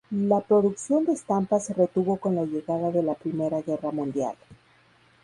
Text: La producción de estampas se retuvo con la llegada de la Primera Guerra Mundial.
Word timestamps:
La 0.09 0.41
producción 0.41 1.05
de 1.05 1.11
estampas 1.11 1.67
se 1.67 1.75
retuvo 1.75 2.17
con 2.17 2.33
la 2.33 2.43
llegada 2.43 2.89
de 2.91 3.03
la 3.03 3.13
Primera 3.13 3.61
Guerra 3.61 3.91
Mundial. 3.91 4.33